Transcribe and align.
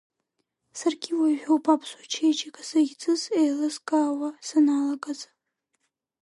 Саргьы 0.77 1.11
уажәоуп 1.19 1.65
Аԥсуа 1.73 2.03
чеиџьыка 2.11 2.63
захьӡыз 2.69 3.21
еилыскаауа 3.39 4.29
саналагаз. 4.47 5.19